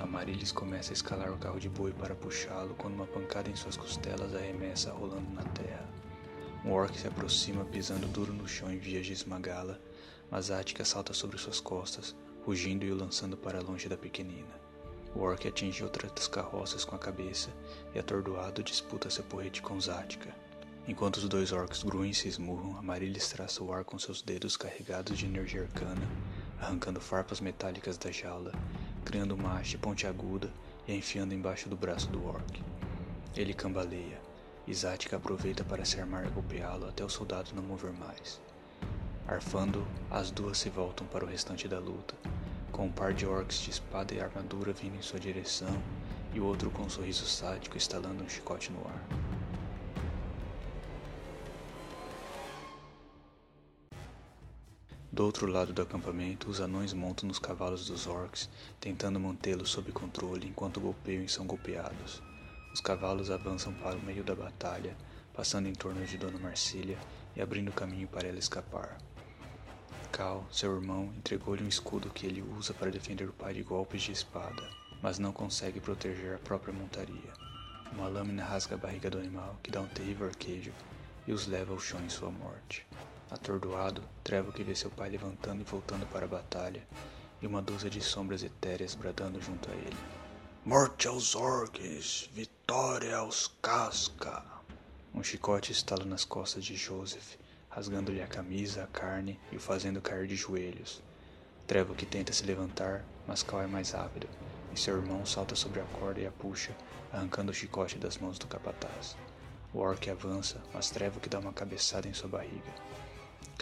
Amarilis 0.00 0.50
começa 0.50 0.90
a 0.90 0.94
escalar 0.94 1.32
o 1.32 1.38
carro 1.38 1.60
de 1.60 1.68
boi 1.68 1.92
para 1.92 2.16
puxá-lo 2.16 2.74
quando 2.74 2.94
uma 2.94 3.06
pancada 3.06 3.48
em 3.48 3.54
suas 3.54 3.76
costelas 3.76 4.34
arremessa 4.34 4.92
rolando 4.92 5.30
na 5.30 5.44
terra. 5.44 5.88
Um 6.64 6.72
orc 6.72 6.98
se 6.98 7.06
aproxima 7.06 7.64
pisando 7.64 8.08
duro 8.08 8.32
no 8.32 8.48
chão 8.48 8.72
em 8.72 8.78
vias 8.78 9.06
de 9.06 9.12
esmagá-la, 9.12 9.78
mas 10.30 10.50
Atika 10.50 10.84
salta 10.84 11.12
sobre 11.12 11.38
suas 11.38 11.60
costas, 11.60 12.14
rugindo 12.44 12.84
e 12.84 12.90
o 12.90 12.96
lançando 12.96 13.36
para 13.36 13.62
longe 13.62 13.88
da 13.88 13.96
pequenina. 13.96 14.62
O 15.14 15.20
orc 15.20 15.46
atinge 15.46 15.84
outra 15.84 16.08
das 16.08 16.26
carroças 16.26 16.84
com 16.84 16.96
a 16.96 16.98
cabeça 16.98 17.50
e, 17.94 17.98
atordoado, 17.98 18.64
disputa 18.64 19.08
seu 19.08 19.22
porrete 19.22 19.62
com 19.62 19.80
Zatka. 19.80 20.34
Enquanto 20.88 21.18
os 21.18 21.28
dois 21.28 21.52
orcs 21.52 21.84
gruem 21.84 22.10
e 22.10 22.14
se 22.14 22.26
esmurram, 22.26 22.76
Amarilis 22.76 23.28
traça 23.28 23.62
o 23.62 23.72
ar 23.72 23.84
com 23.84 23.98
seus 23.98 24.20
dedos 24.20 24.56
carregados 24.56 25.16
de 25.16 25.26
energia 25.26 25.62
arcana, 25.62 26.02
arrancando 26.60 27.00
farpas 27.00 27.40
metálicas 27.40 27.96
da 27.96 28.10
jaula 28.10 28.52
criando 29.04 29.32
uma 29.34 29.58
haste 29.58 29.78
pontiaguda 29.78 30.50
e 30.88 30.94
enfiando 30.96 31.34
embaixo 31.34 31.68
do 31.68 31.76
braço 31.76 32.08
do 32.08 32.26
orc. 32.26 32.62
Ele 33.36 33.52
cambaleia, 33.52 34.20
Zatka 34.72 35.16
aproveita 35.16 35.62
para 35.62 35.84
se 35.84 36.00
armar 36.00 36.26
e 36.26 36.30
golpeá-lo 36.30 36.88
até 36.88 37.04
o 37.04 37.08
soldado 37.08 37.50
não 37.54 37.62
mover 37.62 37.92
mais. 37.92 38.40
Arfando, 39.26 39.86
as 40.10 40.30
duas 40.30 40.58
se 40.58 40.70
voltam 40.70 41.06
para 41.06 41.24
o 41.24 41.28
restante 41.28 41.68
da 41.68 41.78
luta, 41.78 42.14
com 42.72 42.86
um 42.86 42.92
par 42.92 43.12
de 43.12 43.26
orcs 43.26 43.60
de 43.60 43.70
espada 43.70 44.14
e 44.14 44.20
armadura 44.20 44.72
vindo 44.72 44.96
em 44.96 45.02
sua 45.02 45.20
direção 45.20 45.76
e 46.32 46.40
o 46.40 46.44
outro 46.44 46.70
com 46.70 46.82
um 46.82 46.90
sorriso 46.90 47.26
sádico 47.26 47.76
estalando 47.76 48.24
um 48.24 48.28
chicote 48.28 48.72
no 48.72 48.80
ar. 48.86 49.23
Do 55.14 55.24
outro 55.24 55.46
lado 55.46 55.72
do 55.72 55.80
acampamento, 55.80 56.50
os 56.50 56.60
anões 56.60 56.92
montam 56.92 57.28
nos 57.28 57.38
cavalos 57.38 57.86
dos 57.86 58.08
orcs, 58.08 58.50
tentando 58.80 59.20
mantê-los 59.20 59.70
sob 59.70 59.92
controle 59.92 60.48
enquanto 60.48 60.80
golpeiam 60.80 61.22
e 61.22 61.28
são 61.28 61.46
golpeados. 61.46 62.20
Os 62.72 62.80
cavalos 62.80 63.30
avançam 63.30 63.72
para 63.74 63.94
o 63.94 64.02
meio 64.02 64.24
da 64.24 64.34
batalha, 64.34 64.96
passando 65.32 65.68
em 65.68 65.72
torno 65.72 66.04
de 66.04 66.18
Dona 66.18 66.40
Marcília 66.40 66.98
e 67.36 67.40
abrindo 67.40 67.70
caminho 67.70 68.08
para 68.08 68.26
ela 68.26 68.40
escapar. 68.40 68.98
Cal, 70.10 70.44
seu 70.50 70.74
irmão, 70.74 71.12
entregou-lhe 71.16 71.62
um 71.62 71.68
escudo 71.68 72.10
que 72.10 72.26
ele 72.26 72.42
usa 72.42 72.74
para 72.74 72.90
defender 72.90 73.28
o 73.28 73.32
pai 73.32 73.54
de 73.54 73.62
golpes 73.62 74.02
de 74.02 74.10
espada, 74.10 74.68
mas 75.00 75.20
não 75.20 75.30
consegue 75.32 75.78
proteger 75.78 76.34
a 76.34 76.38
própria 76.38 76.74
montaria. 76.74 77.32
Uma 77.92 78.08
lâmina 78.08 78.42
rasga 78.42 78.74
a 78.74 78.78
barriga 78.78 79.08
do 79.10 79.18
animal, 79.18 79.60
que 79.62 79.70
dá 79.70 79.80
um 79.80 79.86
terrível 79.86 80.26
arquejo 80.26 80.72
e 81.24 81.32
os 81.32 81.46
leva 81.46 81.72
ao 81.72 81.78
chão 81.78 82.04
em 82.04 82.08
sua 82.08 82.32
morte. 82.32 82.84
Atordoado, 83.30 84.02
Trevo 84.22 84.52
que 84.52 84.62
vê 84.62 84.74
seu 84.74 84.90
pai 84.90 85.10
levantando 85.10 85.62
e 85.62 85.64
voltando 85.64 86.06
para 86.06 86.24
a 86.24 86.28
batalha, 86.28 86.86
e 87.42 87.46
uma 87.46 87.60
dúzia 87.60 87.90
de 87.90 88.00
sombras 88.00 88.42
etéreas 88.42 88.94
bradando 88.94 89.40
junto 89.40 89.70
a 89.70 89.74
ele. 89.74 89.96
Morte 90.64 91.08
aos 91.08 91.34
orques! 91.34 92.28
Vitória 92.32 93.16
aos 93.16 93.48
casca! 93.60 94.42
Um 95.14 95.22
chicote 95.22 95.72
estala 95.72 96.04
nas 96.04 96.24
costas 96.24 96.64
de 96.64 96.76
Joseph, 96.76 97.36
rasgando-lhe 97.68 98.22
a 98.22 98.26
camisa, 98.26 98.84
a 98.84 98.86
carne 98.86 99.38
e 99.50 99.56
o 99.56 99.60
fazendo 99.60 100.00
cair 100.00 100.26
de 100.26 100.36
joelhos. 100.36 101.02
Trevo 101.66 101.94
que 101.94 102.06
tenta 102.06 102.32
se 102.32 102.44
levantar, 102.44 103.04
mas 103.26 103.42
Cal 103.42 103.62
é 103.62 103.66
mais 103.66 103.90
rápido, 103.90 104.28
e 104.72 104.78
seu 104.78 104.96
irmão 104.96 105.24
salta 105.26 105.54
sobre 105.54 105.80
a 105.80 105.84
corda 105.84 106.20
e 106.20 106.26
a 106.26 106.30
puxa, 106.30 106.74
arrancando 107.12 107.50
o 107.50 107.54
chicote 107.54 107.98
das 107.98 108.18
mãos 108.18 108.38
do 108.38 108.46
capataz. 108.46 109.16
O 109.72 109.78
orc 109.78 110.08
avança, 110.08 110.62
mas 110.72 110.90
Trevo 110.90 111.20
que 111.20 111.28
dá 111.28 111.38
uma 111.38 111.52
cabeçada 111.52 112.06
em 112.06 112.14
sua 112.14 112.28
barriga. 112.28 112.72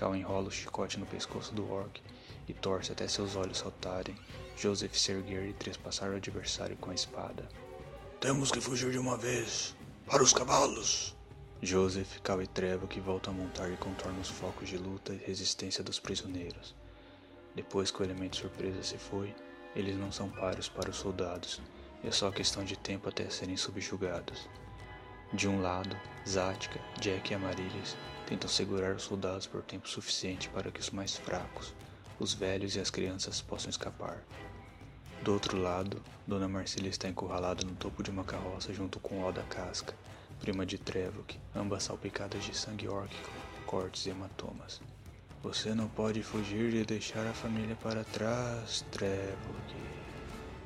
Cal 0.02 0.16
enrola 0.16 0.48
o 0.48 0.50
chicote 0.50 0.98
no 0.98 1.06
pescoço 1.06 1.54
do 1.54 1.70
orc 1.70 2.02
e 2.48 2.52
torce 2.52 2.90
até 2.90 3.06
seus 3.06 3.36
olhos 3.36 3.58
saltarem. 3.58 4.16
Joseph 4.56 4.96
se 4.96 5.12
erguer 5.12 5.46
e 5.46 5.52
trespassar 5.52 6.10
o 6.10 6.16
adversário 6.16 6.76
com 6.76 6.90
a 6.90 6.94
espada. 6.94 7.48
Temos 8.18 8.50
que 8.50 8.60
fugir 8.60 8.90
de 8.90 8.98
uma 8.98 9.16
vez! 9.16 9.76
Para 10.04 10.24
os 10.24 10.32
cavalos! 10.32 11.16
Joseph, 11.62 12.18
Cal 12.20 12.42
e 12.42 12.48
Trevo 12.48 12.88
que 12.88 12.98
voltam 12.98 13.32
a 13.32 13.36
montar 13.36 13.70
e 13.70 13.76
contornam 13.76 14.20
os 14.20 14.28
focos 14.28 14.68
de 14.68 14.76
luta 14.76 15.12
e 15.12 15.18
resistência 15.18 15.84
dos 15.84 16.00
prisioneiros. 16.00 16.74
Depois 17.54 17.92
que 17.92 18.02
o 18.02 18.04
elemento 18.04 18.38
surpresa 18.38 18.82
se 18.82 18.98
foi, 18.98 19.32
eles 19.76 19.96
não 19.96 20.10
são 20.10 20.28
paros 20.28 20.68
para 20.68 20.90
os 20.90 20.96
soldados, 20.96 21.62
e 22.02 22.08
é 22.08 22.10
só 22.10 22.28
questão 22.32 22.64
de 22.64 22.76
tempo 22.76 23.08
até 23.08 23.30
serem 23.30 23.56
subjugados. 23.56 24.48
De 25.32 25.46
um 25.46 25.62
lado, 25.62 25.96
Zatka, 26.28 26.80
Jack 27.00 27.30
e 27.30 27.36
Amarilhas 27.36 27.96
tentam 28.32 28.48
segurar 28.48 28.94
os 28.94 29.02
soldados 29.02 29.46
por 29.46 29.60
tempo 29.62 29.86
suficiente 29.86 30.48
para 30.48 30.70
que 30.70 30.80
os 30.80 30.88
mais 30.88 31.18
fracos, 31.18 31.74
os 32.18 32.32
velhos 32.32 32.74
e 32.74 32.80
as 32.80 32.88
crianças 32.88 33.42
possam 33.42 33.68
escapar. 33.68 34.24
Do 35.22 35.34
outro 35.34 35.60
lado, 35.60 36.02
Dona 36.26 36.48
Marcília 36.48 36.88
está 36.88 37.10
encurralada 37.10 37.62
no 37.62 37.74
topo 37.74 38.02
de 38.02 38.10
uma 38.10 38.24
carroça 38.24 38.72
junto 38.72 38.98
com 39.00 39.22
Oda 39.22 39.42
Casca, 39.50 39.94
prima 40.40 40.64
de 40.64 40.78
Trevok, 40.78 41.38
ambas 41.54 41.82
salpicadas 41.82 42.42
de 42.42 42.56
sangue 42.56 42.88
órquico, 42.88 43.28
cortes 43.66 44.06
e 44.06 44.10
hematomas. 44.10 44.80
Você 45.42 45.74
não 45.74 45.88
pode 45.88 46.22
fugir 46.22 46.72
e 46.72 46.86
deixar 46.86 47.26
a 47.26 47.34
família 47.34 47.76
para 47.76 48.02
trás, 48.02 48.82
Trevok. 48.90 49.76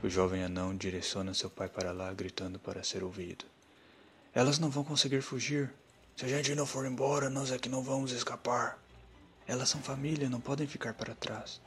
O 0.04 0.08
jovem 0.08 0.44
anão 0.44 0.72
direciona 0.76 1.34
seu 1.34 1.50
pai 1.50 1.68
para 1.68 1.90
lá, 1.90 2.12
gritando 2.12 2.60
para 2.60 2.84
ser 2.84 3.02
ouvido. 3.02 3.44
Elas 4.32 4.60
não 4.60 4.70
vão 4.70 4.84
conseguir 4.84 5.20
fugir, 5.20 5.74
se 6.16 6.24
a 6.24 6.28
gente 6.28 6.54
não 6.54 6.64
for 6.64 6.86
embora, 6.86 7.28
nós 7.28 7.52
é 7.52 7.58
que 7.58 7.68
não 7.68 7.82
vamos 7.82 8.10
escapar. 8.10 8.78
Elas 9.46 9.68
são 9.68 9.82
família, 9.82 10.30
não 10.30 10.40
podem 10.40 10.66
ficar 10.66 10.94
para 10.94 11.14
trás. 11.14 11.60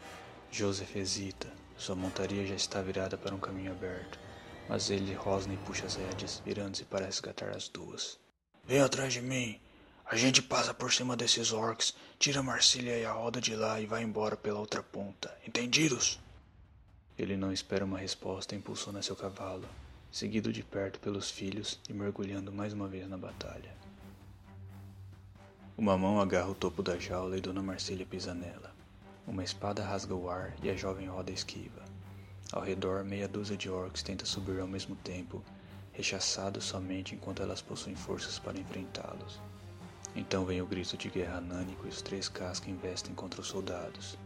Joseph 0.51 0.95
hesita. 0.95 1.47
Sua 1.77 1.95
montaria 1.95 2.45
já 2.45 2.55
está 2.55 2.81
virada 2.81 3.15
para 3.15 3.33
um 3.33 3.39
caminho 3.39 3.71
aberto, 3.71 4.19
mas 4.67 4.89
ele 4.89 5.13
rosna 5.13 5.53
e 5.53 5.57
puxa 5.57 5.85
as 5.85 5.95
rédeas, 5.95 6.41
virando-se 6.43 6.83
para 6.83 7.05
resgatar 7.05 7.55
as 7.55 7.69
duas. 7.69 8.19
Vem 8.65 8.81
atrás 8.81 9.13
de 9.13 9.21
mim. 9.21 9.59
A 10.03 10.15
gente 10.15 10.41
passa 10.41 10.73
por 10.73 10.91
cima 10.91 11.15
desses 11.15 11.53
orcs, 11.53 11.93
tira 12.17 12.41
Marcília 12.41 12.97
e 12.97 13.05
a 13.05 13.11
roda 13.13 13.39
de 13.39 13.55
lá 13.55 13.79
e 13.79 13.85
vai 13.85 14.01
embora 14.01 14.35
pela 14.35 14.59
outra 14.59 14.81
ponta. 14.81 15.31
Entendidos? 15.47 16.19
Ele 17.17 17.37
não 17.37 17.53
espera 17.53 17.85
uma 17.85 17.99
resposta 17.99 18.55
e 18.55 18.57
impulsiona 18.57 19.03
seu 19.03 19.15
cavalo, 19.15 19.69
seguido 20.11 20.51
de 20.51 20.63
perto 20.63 20.99
pelos 20.99 21.29
filhos 21.29 21.79
e 21.87 21.93
mergulhando 21.93 22.51
mais 22.51 22.73
uma 22.73 22.87
vez 22.87 23.07
na 23.07 23.17
batalha. 23.17 23.77
Uma 25.79 25.97
mão 25.97 26.19
agarra 26.19 26.49
o 26.49 26.53
topo 26.53 26.83
da 26.83 26.99
jaula 26.99 27.37
e 27.37 27.39
Dona 27.39 27.63
Marcília 27.63 28.05
pisa 28.05 28.33
nela. 28.33 28.75
Uma 29.25 29.45
espada 29.45 29.81
rasga 29.81 30.13
o 30.13 30.29
ar 30.29 30.53
e 30.61 30.69
a 30.69 30.75
jovem 30.75 31.07
roda 31.07 31.31
esquiva. 31.31 31.81
Ao 32.51 32.61
redor, 32.61 33.05
meia 33.05 33.29
dúzia 33.29 33.55
de 33.55 33.69
orcs 33.69 34.03
tenta 34.03 34.25
subir 34.25 34.59
ao 34.59 34.67
mesmo 34.67 34.93
tempo, 34.97 35.41
rechaçados 35.93 36.65
somente 36.65 37.15
enquanto 37.15 37.41
elas 37.41 37.61
possuem 37.61 37.95
forças 37.95 38.37
para 38.37 38.59
enfrentá-los. 38.59 39.39
Então 40.13 40.43
vem 40.43 40.61
o 40.61 40.65
grito 40.65 40.97
de 40.97 41.09
guerra 41.09 41.39
nânico 41.39 41.85
e 41.85 41.89
os 41.89 42.01
três 42.01 42.27
cascas 42.27 42.67
investem 42.67 43.15
contra 43.15 43.39
os 43.39 43.47
soldados. 43.47 44.17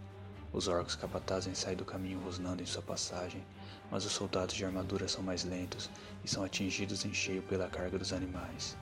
Os 0.51 0.67
orcs 0.67 0.95
capatazes 0.95 1.59
saem 1.59 1.77
do 1.77 1.85
caminho 1.85 2.19
rosnando 2.21 2.63
em 2.63 2.65
sua 2.65 2.81
passagem, 2.81 3.45
mas 3.91 4.05
os 4.05 4.11
soldados 4.11 4.55
de 4.55 4.65
armadura 4.65 5.07
são 5.07 5.21
mais 5.21 5.43
lentos 5.43 5.87
e 6.25 6.27
são 6.27 6.43
atingidos 6.43 7.05
em 7.05 7.13
cheio 7.13 7.43
pela 7.43 7.69
carga 7.69 7.99
dos 7.99 8.11
animais. 8.11 8.75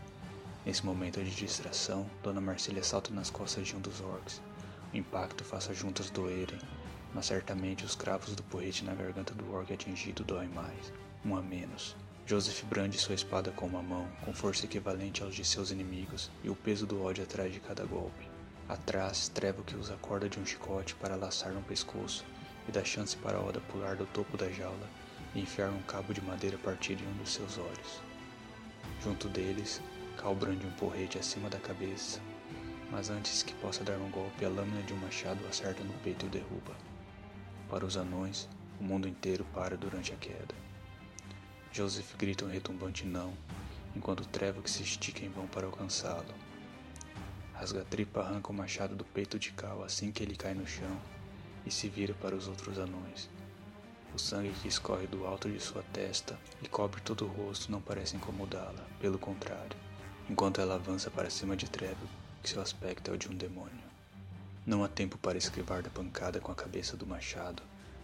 Nesse 0.65 0.85
momento 0.85 1.23
de 1.23 1.31
distração, 1.31 2.09
Dona 2.21 2.39
Marcília 2.39 2.83
salta 2.83 3.11
nas 3.11 3.31
costas 3.31 3.67
de 3.67 3.75
um 3.75 3.79
dos 3.81 3.99
orcs. 3.99 4.41
O 4.93 4.97
impacto 4.97 5.43
faz 5.43 5.67
as 5.69 5.75
juntas 5.75 6.11
doerem, 6.11 6.59
mas 7.15 7.25
certamente 7.25 7.83
os 7.83 7.95
cravos 7.95 8.35
do 8.35 8.43
porrete 8.43 8.85
na 8.85 8.93
garganta 8.93 9.33
do 9.33 9.51
orc 9.51 9.73
atingido 9.73 10.23
doem 10.23 10.49
mais, 10.49 10.93
um 11.25 11.35
a 11.35 11.41
menos. 11.41 11.95
Joseph 12.27 12.63
brande 12.65 12.99
sua 12.99 13.15
espada 13.15 13.51
com 13.51 13.65
uma 13.65 13.81
mão, 13.81 14.07
com 14.23 14.33
força 14.33 14.65
equivalente 14.65 15.23
aos 15.23 15.33
de 15.33 15.43
seus 15.43 15.71
inimigos, 15.71 16.29
e 16.43 16.49
o 16.49 16.55
peso 16.55 16.85
do 16.85 17.03
ódio 17.03 17.23
atrás 17.23 17.51
de 17.51 17.59
cada 17.59 17.83
golpe. 17.83 18.29
Atrás, 18.69 19.27
Trevo 19.29 19.63
que 19.63 19.75
usa 19.75 19.95
a 19.95 19.97
corda 19.97 20.29
de 20.29 20.39
um 20.39 20.45
chicote 20.45 20.93
para 20.95 21.15
laçar 21.15 21.51
no 21.51 21.63
pescoço, 21.63 22.23
e 22.69 22.71
dá 22.71 22.83
chance 22.85 23.17
para 23.17 23.41
Oda 23.41 23.59
pular 23.61 23.95
do 23.95 24.05
topo 24.05 24.37
da 24.37 24.49
jaula 24.51 24.87
e 25.33 25.41
enfiar 25.41 25.71
um 25.71 25.81
cabo 25.81 26.13
de 26.13 26.21
madeira 26.21 26.57
partido 26.59 27.03
em 27.03 27.07
um 27.07 27.17
dos 27.17 27.33
seus 27.33 27.57
olhos. 27.57 28.01
Junto 29.03 29.27
deles, 29.27 29.81
Cal 30.17 30.35
brande 30.35 30.65
um 30.65 30.71
porrete 30.71 31.17
acima 31.17 31.49
da 31.49 31.59
cabeça, 31.59 32.21
mas 32.91 33.09
antes 33.09 33.41
que 33.41 33.53
possa 33.55 33.83
dar 33.83 33.97
um 33.97 34.11
golpe, 34.11 34.45
a 34.45 34.49
lâmina 34.49 34.83
de 34.83 34.93
um 34.93 34.97
machado 34.97 35.45
acerta 35.47 35.83
no 35.83 35.93
peito 35.99 36.25
e 36.25 36.27
o 36.27 36.31
derruba. 36.31 36.75
Para 37.69 37.85
os 37.85 37.95
anões, 37.95 38.49
o 38.79 38.83
mundo 38.83 39.07
inteiro 39.07 39.45
para 39.53 39.77
durante 39.77 40.13
a 40.13 40.17
queda. 40.17 40.53
Joseph 41.71 42.15
grita 42.17 42.43
um 42.43 42.49
retumbante 42.49 43.05
não, 43.05 43.33
enquanto 43.95 44.27
Trevor 44.27 44.67
se 44.67 44.83
estica 44.83 45.23
em 45.25 45.29
vão 45.29 45.47
para 45.47 45.65
alcançá-lo. 45.65 46.33
Rasga-tripa 47.53 48.19
arranca 48.19 48.51
o 48.51 48.55
machado 48.55 48.95
do 48.95 49.05
peito 49.05 49.39
de 49.39 49.51
Cal 49.51 49.83
assim 49.83 50.11
que 50.11 50.21
ele 50.21 50.35
cai 50.35 50.53
no 50.53 50.67
chão 50.67 50.99
e 51.65 51.71
se 51.71 51.87
vira 51.87 52.13
para 52.15 52.35
os 52.35 52.47
outros 52.47 52.77
anões. 52.77 53.29
O 54.13 54.19
sangue 54.19 54.51
que 54.61 54.67
escorre 54.67 55.07
do 55.07 55.25
alto 55.25 55.49
de 55.49 55.59
sua 55.59 55.83
testa 55.93 56.37
e 56.61 56.67
cobre 56.67 56.99
todo 57.01 57.25
o 57.25 57.29
rosto 57.29 57.71
não 57.71 57.79
parece 57.79 58.17
incomodá-la, 58.17 58.85
pelo 58.99 59.17
contrário, 59.17 59.77
enquanto 60.29 60.61
ela 60.61 60.75
avança 60.75 61.09
para 61.09 61.29
cima 61.29 61.55
de 61.55 61.69
Trevor, 61.69 62.07
que 62.41 62.49
seu 62.49 62.61
aspecto 62.61 63.11
é 63.11 63.13
o 63.13 63.17
de 63.17 63.27
um 63.27 63.35
demônio. 63.35 63.83
Não 64.65 64.83
há 64.83 64.87
tempo 64.87 65.17
para 65.17 65.37
esquivar 65.37 65.81
da 65.81 65.89
pancada 65.89 66.39
com 66.39 66.51
a 66.51 66.55
cabeça 66.55 66.95
do 66.95 67.05
machado, 67.05 67.63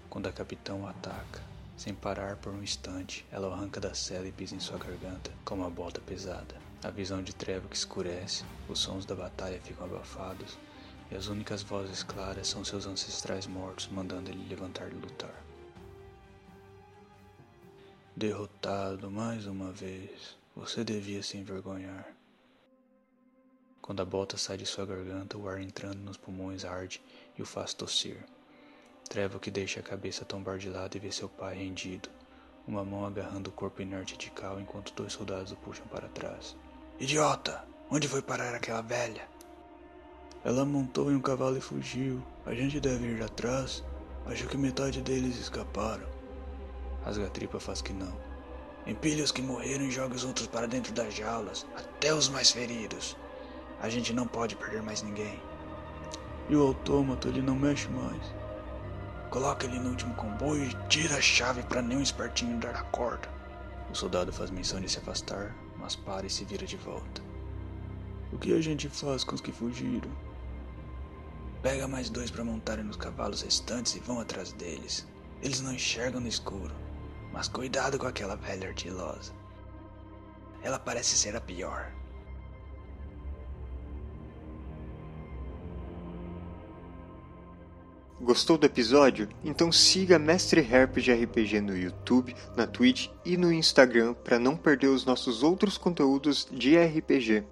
quando 0.09 0.27
a 0.27 0.31
capitão 0.31 0.81
o 0.81 0.87
ataca 0.87 1.41
sem 1.77 1.93
parar 1.93 2.37
por 2.37 2.51
um 2.51 2.63
instante, 2.63 3.23
ela 3.31 3.47
o 3.47 3.53
arranca 3.53 3.79
da 3.79 3.93
cela 3.93 4.27
e 4.27 4.31
pisa 4.31 4.55
em 4.55 4.59
sua 4.59 4.79
garganta 4.79 5.31
com 5.45 5.53
uma 5.53 5.69
bota 5.69 6.01
pesada. 6.01 6.55
A 6.83 6.89
visão 6.89 7.21
de 7.21 7.35
treva 7.35 7.67
que 7.67 7.75
escurece, 7.75 8.43
os 8.67 8.79
sons 8.79 9.05
da 9.05 9.13
batalha 9.13 9.61
ficam 9.61 9.85
abafados, 9.85 10.57
e 11.11 11.15
as 11.15 11.27
únicas 11.27 11.61
vozes 11.61 12.01
claras 12.01 12.47
são 12.47 12.65
seus 12.65 12.87
ancestrais 12.87 13.45
mortos 13.45 13.87
mandando 13.91 14.31
ele 14.31 14.49
levantar 14.49 14.91
e 14.91 14.95
lutar. 14.95 15.43
Derrotado 18.15 19.11
mais 19.11 19.45
uma 19.45 19.71
vez, 19.71 20.35
você 20.57 20.83
devia 20.83 21.21
se 21.21 21.37
envergonhar. 21.37 22.07
Quando 23.79 24.01
a 24.01 24.05
bota 24.05 24.37
sai 24.37 24.57
de 24.57 24.65
sua 24.65 24.87
garganta, 24.87 25.37
o 25.37 25.47
ar 25.47 25.61
entrando 25.61 25.99
nos 25.99 26.17
pulmões 26.17 26.65
arde 26.65 26.99
e 27.37 27.43
o 27.43 27.45
faz 27.45 27.75
tossir. 27.75 28.25
Trevo 29.07 29.39
que 29.39 29.51
deixa 29.51 29.79
a 29.79 29.83
cabeça 29.83 30.25
tombar 30.25 30.57
de 30.57 30.67
lado 30.67 30.97
e 30.97 30.99
vê 30.99 31.11
seu 31.11 31.29
pai 31.29 31.55
rendido, 31.55 32.09
uma 32.67 32.83
mão 32.83 33.05
agarrando 33.05 33.51
o 33.51 33.53
corpo 33.53 33.83
inerte 33.83 34.17
de 34.17 34.31
Cal 34.31 34.59
enquanto 34.59 34.93
dois 34.95 35.13
soldados 35.13 35.51
o 35.51 35.55
puxam 35.57 35.87
para 35.87 36.09
trás. 36.09 36.57
Idiota! 36.99 37.63
Onde 37.89 38.07
foi 38.07 38.23
parar 38.23 38.53
aquela 38.55 38.81
velha? 38.81 39.29
Ela 40.43 40.65
montou 40.65 41.11
em 41.11 41.15
um 41.15 41.21
cavalo 41.21 41.57
e 41.57 41.61
fugiu. 41.61 42.21
A 42.45 42.53
gente 42.53 42.79
deve 42.79 43.05
ir 43.05 43.21
atrás. 43.21 43.83
Acho 44.25 44.47
que 44.47 44.57
metade 44.57 45.01
deles 45.01 45.37
escaparam. 45.37 46.07
Rasga-tripa 47.05 47.59
faz 47.59 47.81
que 47.81 47.93
não. 47.93 48.26
Empilha 48.87 49.23
os 49.23 49.33
que 49.33 49.41
morreram 49.41 49.83
e 49.83 49.91
joga 49.91 50.15
os 50.15 50.23
outros 50.23 50.47
para 50.47 50.65
dentro 50.65 50.93
das 50.93 51.13
jaulas, 51.13 51.65
até 51.75 52.13
os 52.13 52.29
mais 52.29 52.51
feridos. 52.51 53.17
A 53.81 53.89
gente 53.89 54.13
não 54.13 54.25
pode 54.25 54.55
perder 54.55 54.81
mais 54.81 55.01
ninguém. 55.01 55.41
E 56.47 56.55
o 56.55 56.67
autômato, 56.67 57.27
ele 57.27 57.41
não 57.41 57.53
mexe 57.53 57.89
mais. 57.89 58.33
Coloca 59.29 59.65
ele 59.65 59.77
no 59.77 59.89
último 59.89 60.15
comboio 60.15 60.63
e 60.63 60.87
tira 60.87 61.17
a 61.17 61.21
chave 61.21 61.61
para 61.63 61.81
nenhum 61.81 62.01
espertinho 62.01 62.57
dar 62.59 62.75
a 62.75 62.83
corda. 62.83 63.27
O 63.91 63.95
soldado 63.95 64.31
faz 64.31 64.49
menção 64.49 64.79
de 64.79 64.89
se 64.89 64.99
afastar, 64.99 65.53
mas 65.77 65.97
para 65.97 66.25
e 66.25 66.29
se 66.29 66.45
vira 66.45 66.65
de 66.65 66.77
volta. 66.77 67.21
O 68.31 68.37
que 68.37 68.53
a 68.53 68.61
gente 68.61 68.87
faz 68.87 69.21
com 69.21 69.35
os 69.35 69.41
que 69.41 69.51
fugiram? 69.51 70.09
Pega 71.61 71.89
mais 71.89 72.09
dois 72.09 72.31
para 72.31 72.43
montarem 72.45 72.85
nos 72.85 72.95
cavalos 72.95 73.41
restantes 73.41 73.95
e 73.95 73.99
vão 73.99 74.21
atrás 74.21 74.53
deles. 74.53 75.05
Eles 75.41 75.59
não 75.59 75.73
enxergam 75.73 76.21
no 76.21 76.27
escuro, 76.27 76.73
mas 77.37 77.47
cuidado 77.47 77.99
com 77.99 78.07
aquela 78.07 78.35
velha 78.35 78.69
ardilosa. 78.69 79.31
Ela 80.63 80.79
parece 80.79 81.15
ser 81.15 81.35
a 81.35 81.39
pior. 81.39 81.93
Gostou 88.19 88.57
do 88.57 88.65
episódio? 88.65 89.29
Então 89.43 89.71
siga 89.71 90.17
Mestre 90.17 90.61
Herp 90.61 90.97
de 90.97 91.13
RPG 91.13 91.61
no 91.61 91.77
YouTube, 91.77 92.35
na 92.55 92.65
Twitch 92.65 93.07
e 93.23 93.37
no 93.37 93.53
Instagram 93.53 94.15
para 94.15 94.39
não 94.39 94.57
perder 94.57 94.87
os 94.87 95.05
nossos 95.05 95.43
outros 95.43 95.77
conteúdos 95.77 96.47
de 96.51 96.75
RPG. 96.75 97.43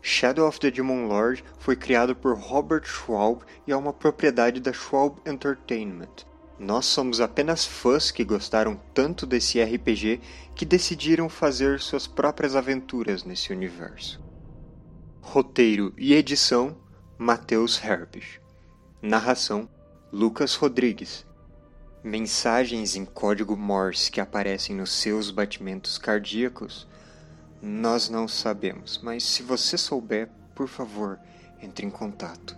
Shadow 0.00 0.46
of 0.46 0.60
the 0.60 0.70
Demon 0.70 1.08
Lord 1.08 1.42
foi 1.58 1.74
criado 1.74 2.14
por 2.14 2.38
Robert 2.38 2.84
Schwalb 2.84 3.42
e 3.66 3.72
é 3.72 3.76
uma 3.76 3.92
propriedade 3.92 4.60
da 4.60 4.72
Schwalb 4.72 5.18
Entertainment. 5.26 6.24
Nós 6.58 6.86
somos 6.86 7.20
apenas 7.20 7.66
fãs 7.66 8.10
que 8.10 8.24
gostaram 8.24 8.80
tanto 8.94 9.26
desse 9.26 9.62
RPG 9.62 10.20
que 10.54 10.64
decidiram 10.64 11.28
fazer 11.28 11.80
suas 11.80 12.06
próprias 12.06 12.56
aventuras 12.56 13.24
nesse 13.24 13.52
universo. 13.52 14.22
Roteiro 15.20 15.92
e 15.98 16.14
edição: 16.14 16.76
Matheus 17.18 17.82
Herbig. 17.82 18.40
Narração: 19.02 19.68
Lucas 20.10 20.54
Rodrigues. 20.54 21.26
Mensagens 22.02 22.96
em 22.96 23.04
código 23.04 23.56
Morse 23.56 24.10
que 24.10 24.20
aparecem 24.20 24.74
nos 24.74 24.92
seus 24.92 25.30
batimentos 25.30 25.98
cardíacos? 25.98 26.86
Nós 27.60 28.08
não 28.08 28.28
sabemos, 28.28 29.00
mas 29.02 29.24
se 29.24 29.42
você 29.42 29.76
souber, 29.76 30.30
por 30.54 30.68
favor, 30.68 31.18
entre 31.60 31.84
em 31.84 31.90
contato. 31.90 32.56